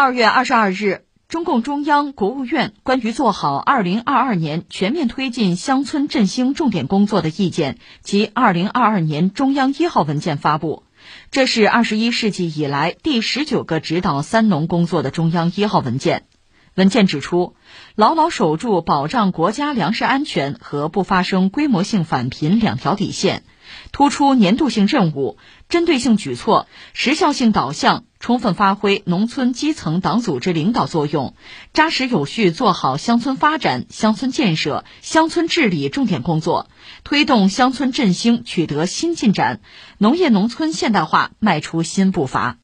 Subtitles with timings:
[0.00, 10.84] 二月二十二日，中共中央、国务院关于做好二零二二年全面推进乡村振兴重点工作的意见及二零二二年中央一号文件发布。
[11.30, 16.24] 这是二十一世纪以来第十九个指导“三农”工作的中央一号文件。
[16.76, 17.54] 文件指出，
[17.94, 23.42] 牢牢守住保障国家粮食安全和不发生规模性返贫两条底线，
[23.92, 25.36] 突出年度性任务、
[25.68, 31.34] 针对性举措、时效性导向，充分发挥农村基层党组织领导作用，
[31.72, 36.68] 扎实有序做好乡村发展、乡村建设、乡村治理重点工作，
[37.02, 39.62] 推动乡村振兴取得新进展，
[39.96, 42.58] 农业农村现代化迈出新步伐。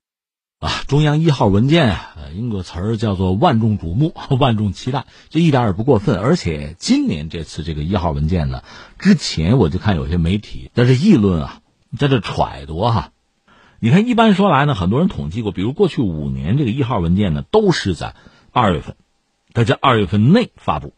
[0.59, 6.19] 啊，中央一号文件啊，用个词儿叫做万众瞩目、万众期待，这一点也不过分。
[6.19, 8.63] 而且今年这次这个一号文件呢，
[8.99, 11.61] 之前我就看有些媒体在这议论啊，
[11.99, 13.11] 在这揣度哈。
[13.79, 18.15] 你看，一般说来呢，很多人统计过，比如过去五年这个一号文件呢，都是在
[18.53, 18.97] 二月份，
[19.53, 20.95] 在这二月份内发布，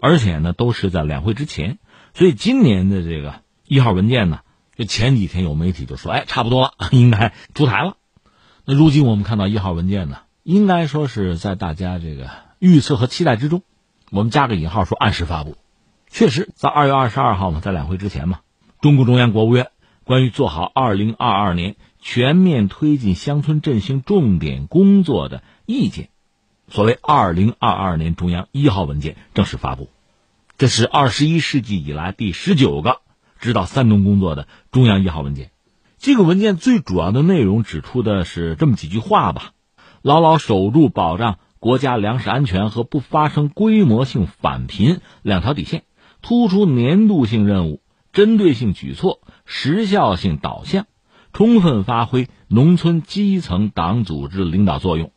[0.00, 1.78] 而且呢都是在两会之前。
[2.14, 4.40] 所以今年的这个一号文件呢，
[4.74, 7.96] 就前几天有媒体就说，哎，差不多了，应该 出台了。
[8.64, 13.62] 那如今我们看到一号文件呢，应该说是在大家这个预测和期待之中，
[14.10, 15.56] 我们加个引号说按时发布。
[16.08, 18.40] 确实，在二月二十二号嘛，在两会之前嘛，
[18.80, 19.68] 中共中央、国务院
[20.04, 21.76] 关于做好二零二二年
[22.08, 26.08] 全面推进乡村振兴重点工作的意见，
[26.68, 29.90] 所谓二零二二年中央一号文件正式发布。
[30.56, 33.00] 这是二十一世纪以来第十九个
[33.40, 35.50] 指导三农工作的中央一号文件。
[35.98, 39.50] 这个文件最主要的内容指出的是这么几句话吧：
[40.00, 45.82] 牢牢守住保障国家粮食安全和不发生规模性返贫两条底线，
[46.22, 50.86] 突出年度性任务、针对性举措、时效性导向，
[51.36, 55.12] 充分发挥农村基层党组织领导作用，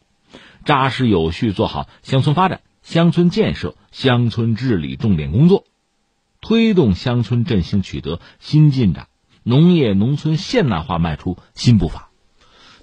[0.65, 5.63] 扎实有序做好乡村发展、乡村建设、乡村治理重点工作，
[6.41, 9.07] 推动乡村振兴取得新进展。
[9.43, 12.09] 农业农村现代化迈出新步伐。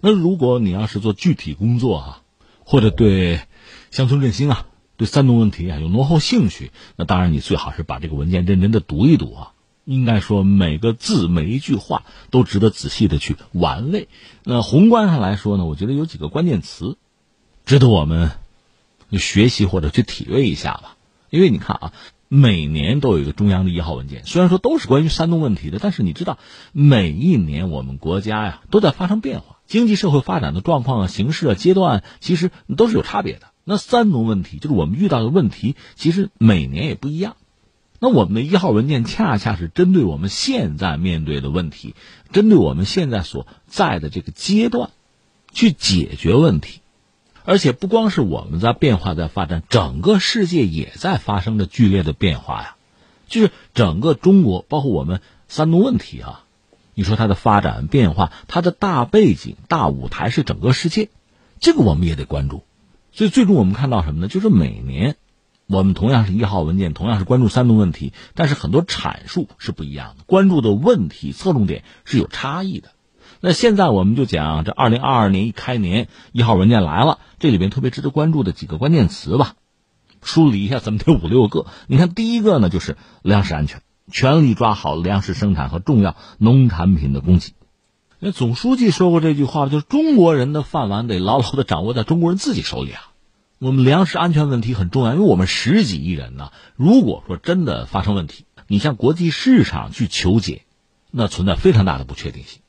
[0.01, 2.23] 那如果你要是做具体工作啊，
[2.65, 3.41] 或者对
[3.91, 9.53] 乡村振兴啊、对三农问题啊有浓厚兴趣，那当然你最好是把这个文件认真的读一读啊。
[9.87, 14.09] 应该说每个字每一句话都值得仔细的去玩味。
[14.45, 16.99] 那宏观上来说呢，我觉得有几个关键词
[17.65, 18.33] 值得我们
[19.13, 20.99] 学习或者去体味一下吧。
[21.31, 21.93] 因为你看啊。
[22.29, 26.39] 每年都有一个中央的一号文件，虽然说都是关于山东问题的，但是你知道，
[26.73, 33.53] 每一年我们国家呀都在发生变化，经济社会发展的状况啊、形势啊、阶段，其实都是有差别的。
[33.63, 37.37] 那三农问题就是我们遇到的问题，其实每年也不一样。
[37.99, 41.95] 那我们的一号文件恰恰是针对我们现在面对的问题，
[42.33, 44.91] 针对我们现在所在的这个阶段，
[45.53, 46.81] 去解决问题。
[47.45, 52.77] 而且不光是我们在变化，在发展，整个世界也在发生着剧烈的变化呀。
[53.29, 56.45] 就是整个中国，包括我们三农问题啊，
[56.95, 61.09] 你说它的发展变化，它的大背景、大舞台是整个世界，
[61.61, 62.65] 这个我们也得关注。
[63.13, 64.29] 所以最终我们看到什么呢？
[64.29, 65.17] 就是每年
[65.69, 72.91] 我们同样是一号文件，同样是关注三农问题，但是很多阐述是不一样的，关注的问题侧重点是有差异的。
[73.41, 79.55] 那现在我们就讲这二零二二年一开年一号文件来了，这里边特别值得关注的几个关键词吧，
[80.23, 81.67] 梳理一下，怎么得五六个？
[81.89, 87.55] 你看第一个呢，就是粮食安全，全力抓好粮食生产和重要农产品的供给。
[88.21, 93.11] 那总书记说过这句话，就是中国人的饭碗得牢牢的掌握在中国人自己手里啊。
[93.59, 100.67] 我们粮食安全问题很重要，因为我们十几亿人呢，如果说真的发生问题，你向国际市场去求解，
[101.11, 102.61] 那存在非常大的不确定性。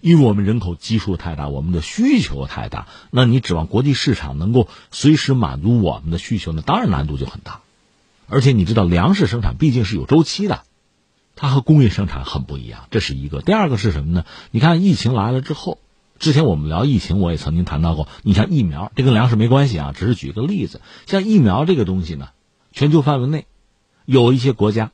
[0.00, 6.62] 因为我们人口基数太大，我们的需求太大，那你指望国际市场能够随时满足我们的需求呢？
[6.62, 7.60] 当然难度就很大。
[8.26, 10.62] 而且你知道，粮食生产毕竟是有周期的，
[11.36, 13.42] 它和工业生产很不一样，这是一个。
[13.42, 14.24] 第二个是什么呢？
[14.52, 15.76] 你看疫情来了之后，
[16.20, 18.06] 之前我们聊疫情，我也曾经谈到过。
[18.22, 20.82] 你像疫苗，这跟粮食没关系啊，只是举个例子。
[21.06, 22.28] 像疫苗这个东西呢，
[22.70, 23.46] 全球范围内
[24.04, 24.92] 有一些国家。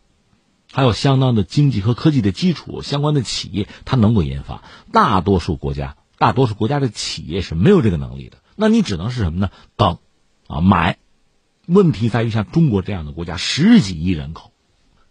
[0.72, 4.62] 还有相当的经济和科技的基础，相关的企业它能够研发。
[4.92, 8.38] 大多数国家，大多数国家的企业是没有这个能力的。
[8.56, 9.50] 那你只能是什么呢？
[9.76, 9.98] 等，
[10.46, 10.98] 啊，买。
[11.66, 14.52] 问题在于像中国这样的国家，十几亿人口，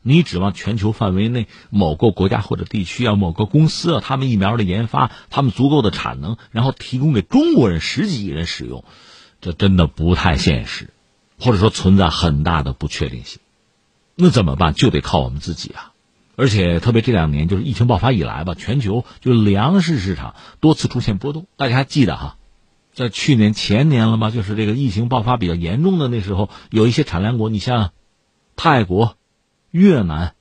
[0.08, 8.84] 你指望全球范围内某个国家或者地区啊，某个公司啊，他们疫苗的研发，他们足够的产能，然后提供给中国人十几亿人使用，
[9.42, 10.92] 这真的不太现实，
[11.40, 13.40] 或者说存在很大的不确定性。
[14.14, 14.76] 那怎么办？
[14.76, 15.92] 就得靠我们自己啊！
[16.36, 21.48] 而且特别这两年，就是疫情爆发以来吧，全球就粮食市场多次出现波动。
[21.58, 22.38] 大家还记得哈，
[22.94, 27.92] 在去年前年了吧，就是这个疫情爆发比较严重的那时候，有一些产粮国，你像
[28.56, 29.16] 泰国、
[29.76, 30.36] 越南，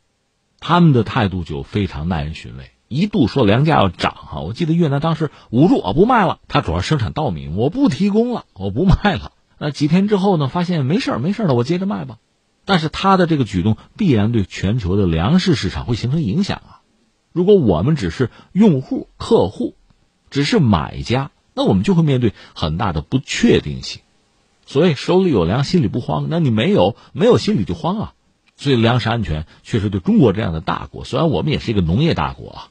[0.61, 4.41] 他们的态度就非常耐人寻味，一度说粮价要涨哈。
[4.43, 9.33] 我记得越南当时捂住我不卖了，他主要生产稻米，我不提供了，我不卖了。
[9.59, 12.19] 那几天之后呢，发现没事儿没事儿了，我接着卖吧。
[12.65, 16.81] 但是他的这个举动必然对全球的粮食市场会形成影响啊！
[17.33, 19.75] 如果我们只是用户、客户，
[20.31, 24.01] 只是买家，那我们就会面对很大的不确定性。
[24.65, 26.29] 所以手里有粮，心里不慌。
[26.31, 28.15] 那你没有，没有心里就慌啊！
[28.65, 32.69] 所以粮食安全确实对中国这样的大国，虽然我们也是一个农业大国啊，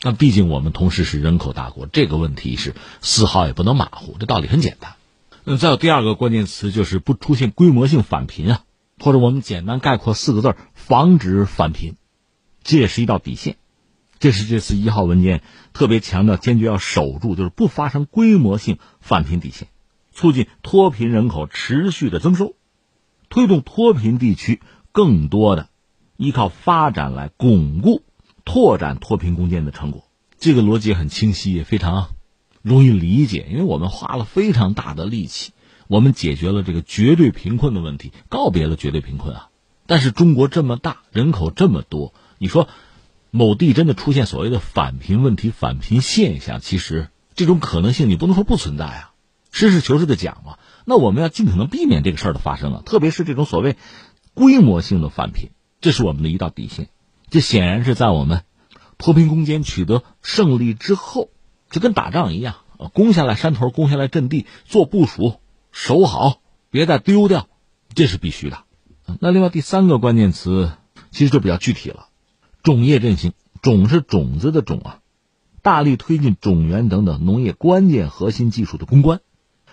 [0.00, 4.16] 但毕竟我们同时是人口大国，这个问题是丝毫也不能马虎。
[4.18, 4.94] 这道理很简单。
[5.44, 8.62] 嗯，再有第二个关键词就是不出现规模性返贫啊。
[8.98, 11.96] 或者我们简单概括四个字防止返贫，
[12.62, 13.56] 这也是一道底线。
[14.20, 15.42] 这是这次一号文件
[15.74, 19.68] 特别强调，坚决要守住，就是不发生规模性返贫底线，
[20.12, 22.54] 促进脱贫人口持续的增收，
[23.28, 24.60] 推动脱贫地区
[24.94, 25.68] 更多的
[26.16, 28.02] 依靠发展来巩固、
[28.44, 30.04] 拓展脱贫攻坚的成果。
[30.38, 32.10] 这个逻辑很清晰，也非常
[32.62, 35.50] 容易理解，因为我们花了非常大的力气。
[35.88, 39.48] 我们解决了这个绝对贫困的问题，告别了绝对贫困啊！
[39.86, 42.68] 但是中国这么大，人口这么多，你说
[43.32, 49.10] 某地真的出现所谓的返贫问题、返贫现象，其实这种可能性你不能说不存在啊。
[49.50, 52.82] 实事求是的讲嘛，那我们要尽可能避免这个事儿的发生啊。
[52.86, 53.76] 特别是这种所谓
[54.34, 55.50] 规模性的返贫，
[55.80, 56.88] 这是我们的一道底线。
[57.30, 58.42] 这显然是在我们
[58.98, 61.30] 脱贫攻坚取得胜利之后，
[61.70, 62.56] 就跟打仗一样，
[62.92, 65.40] 攻下来山头，攻下来阵地，做部署。
[65.72, 66.40] 守好，
[66.70, 67.48] 别再丢掉，
[67.94, 68.64] 这是必须的。
[69.20, 70.72] 那另外第三个关键词，
[71.10, 72.06] 其实就比较具体了，
[72.62, 73.32] 种业振兴。
[73.60, 74.98] 种是种子的种啊，
[75.62, 79.22] 大力推进种源等等农业关键核心技术的攻关。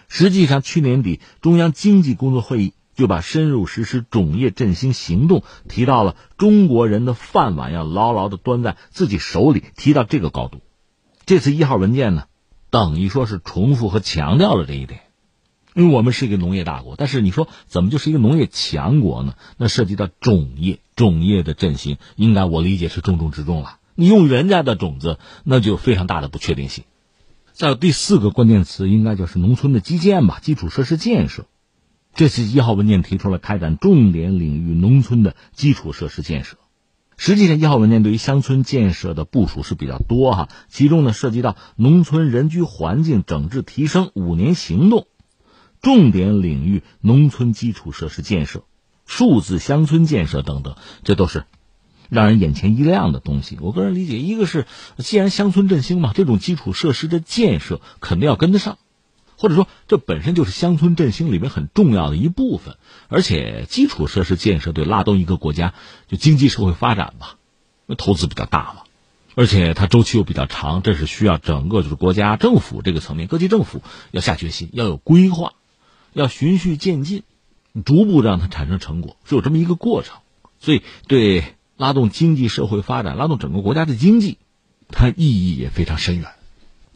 [0.08, 10.62] 实际上，去年底中央经济工作会议就把深入实施种业振兴行动提到了中国人的饭碗要牢牢的端在自己手里，提到这个高度。
[11.26, 12.26] 这次一号文件呢，
[12.70, 15.02] 等于说是重复和强调了这一点。
[15.74, 19.34] 因为我们是一个农业大国，但是你说怎么就是一个农业强国呢？
[19.58, 23.80] 那涉及到种业，种业的振兴，应该我理解是重中之重了。
[23.96, 26.84] 你用人家的种子，那就非常大的不确定性。
[27.52, 31.46] 再有第四个关键词，应该就是农村的基建吧，基础设施建设。
[32.14, 36.58] 这次一号文件提出了开展重点领域农村的基础设施建设。
[37.18, 45.06] 实际上，一号文件对于乡村建设的部署是比较多哈，其中呢涉及到农村人居环境整治提升五年行动。
[45.82, 48.64] 重点领域农村基础设施建设、
[49.06, 51.46] 数字乡村建设等等，这都是
[52.10, 53.58] 让人眼前一亮的东西。
[53.62, 54.68] 我个人理解，一个是
[54.98, 58.78] 既然乡村振兴嘛，这种基础设施的建设肯定要跟得上，
[59.42, 62.78] 或者说这本身就是乡村振兴里面很重要的一部分。
[63.10, 65.74] 而且基础设施建设对拉动一个国家
[66.08, 67.38] 就经济社会发展吧，
[67.88, 68.84] 那投资比较大嘛，
[69.36, 75.54] 而且它周期又比较长，这是需要整个就是国家政府这个层面，各级政府要下决心，要有规划。
[76.14, 77.24] 要循序渐进，
[77.86, 80.18] 逐步让它产生成果，是有这么一个过程。
[80.60, 84.38] 所以，对拉动经济社会发展、拉动整个国家的经济，
[84.90, 86.28] 它意义也非常深远。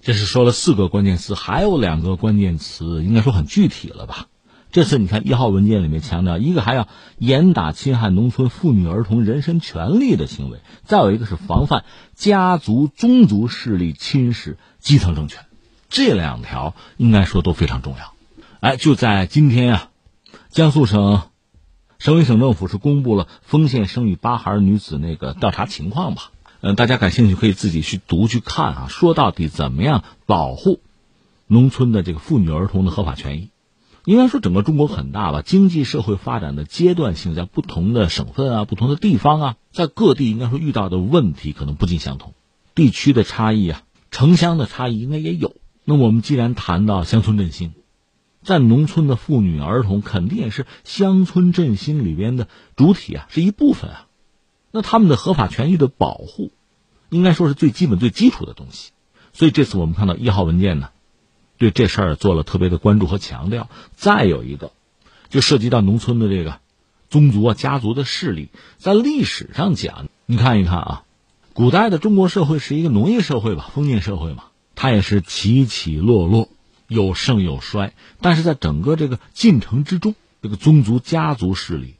[0.06, 4.28] 这是说了四个关键词，还有两个关键词，应该说很具体了吧？
[4.72, 15.44] 这次你看一号文件里面强调，一个还要严打侵害农村妇女儿童人身权利的行为，再有一个是防范家族宗族势力侵蚀基层政权。
[15.90, 18.14] 这两条应该说都非常重要。
[18.60, 19.90] 哎，就在今天啊，
[20.50, 21.24] 江苏省
[21.98, 26.30] 省委省政府是公布了丰县生育八孩女子那个调查情况吧？
[26.68, 28.88] 嗯，大家感兴趣可以自己去读去看啊。
[28.90, 30.80] 说到底，怎么样保护
[31.46, 33.52] 农村的这个妇女儿童的合法权益？
[34.04, 42.34] 应该说，整个中国很大吧，经济社会发展的阶段性，在不同的省份啊、不同的地方啊，在各地应该说遇到的问题可能不尽相同，
[42.74, 45.56] 地区的差异啊，城乡的差异应该也有。
[45.84, 47.74] 那我们既然谈到乡村振兴，
[48.42, 54.08] 在农村的妇女儿童肯定也是乡村振兴里边的主体啊，是一部分啊。
[54.76, 56.52] 那他们的合法权益的保护，
[57.08, 58.92] 应该说是最基本、最基础的东西。
[59.32, 60.90] 所以这次我们看到一号文件呢，
[61.58, 63.70] 对这事儿做了特别的关注和强调。
[63.96, 64.74] 再有一个，
[65.30, 66.60] 就涉及到农村的这个
[67.10, 71.04] 宗族啊、家族的势力，在历史上讲，你看一看啊，
[71.54, 76.50] 古代的中国社会是一个农业社会吧，封建社会嘛，它也是起起落落。
[76.88, 80.14] 有盛有衰，但是在整个这个进程之中，
[80.44, 81.96] 这个宗族家族势力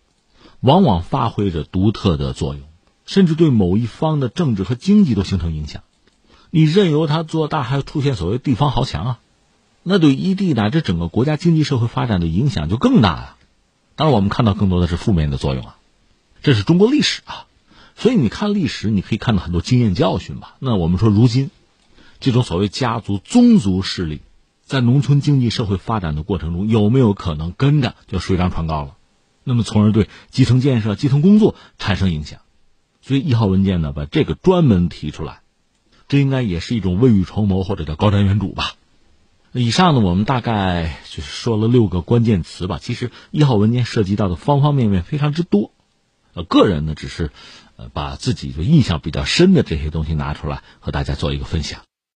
[0.66, 2.64] 往往发挥着独特的作用，
[3.06, 5.84] 甚至对某一方的政治和经济都形成影响。
[6.50, 9.20] 你任由他做大，还出现所谓地方豪强啊，
[9.84, 13.36] 那对异地乃至整个国家经济社会发展的影响就更大了。
[13.96, 15.78] 当然，我们看到更多的是负面的作用啊。
[16.42, 17.46] 这是中国历史啊，
[17.96, 20.56] 所以你看历史，你可以看到很多经验教训吧。
[20.58, 21.52] 那我们说，如今
[22.20, 24.22] 这种所谓家族、宗族势力，
[24.66, 28.96] 在农村经济社会发展的过程中，有没有可能跟着就水涨船高了？
[29.48, 32.42] 那么，从而对基层建设、基层工作产生影响。
[33.02, 35.42] 所以一号文件呢，把这个专门提出来，
[36.08, 38.74] 这应该也是一种未雨绸缪，或者叫高瞻远瞩吧。
[39.52, 42.80] 以上呢，我们大概就是说了六个关键词吧。
[42.82, 45.72] 其实一号文件涉及到的方方面面非常之多，
[46.34, 47.30] 呃，个人呢只是，
[47.78, 51.82] 呃，把自己的印象比较深的这些东西拿出来和大家做一个分享。